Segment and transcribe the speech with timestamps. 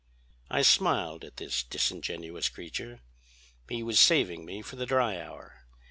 [0.49, 3.01] "I smiled at this disingenuous creature.
[3.69, 5.63] He was saving me for the dry hour.